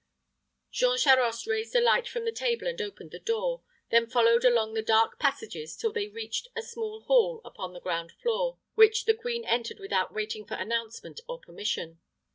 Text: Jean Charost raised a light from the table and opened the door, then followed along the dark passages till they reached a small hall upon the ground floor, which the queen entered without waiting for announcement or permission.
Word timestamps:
Jean 0.71 0.97
Charost 0.97 1.45
raised 1.45 1.75
a 1.75 1.79
light 1.79 2.07
from 2.07 2.25
the 2.25 2.31
table 2.31 2.65
and 2.65 2.81
opened 2.81 3.11
the 3.11 3.19
door, 3.19 3.61
then 3.91 4.09
followed 4.09 4.43
along 4.43 4.73
the 4.73 4.81
dark 4.81 5.19
passages 5.19 5.77
till 5.77 5.91
they 5.93 6.07
reached 6.07 6.47
a 6.55 6.63
small 6.63 7.01
hall 7.01 7.39
upon 7.45 7.73
the 7.73 7.79
ground 7.79 8.11
floor, 8.13 8.57
which 8.73 9.05
the 9.05 9.13
queen 9.13 9.45
entered 9.45 9.79
without 9.79 10.11
waiting 10.11 10.43
for 10.43 10.55
announcement 10.55 11.21
or 11.29 11.37
permission. 11.39 11.99